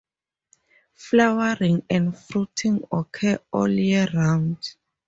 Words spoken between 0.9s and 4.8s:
Flowering and fruiting occur all year round.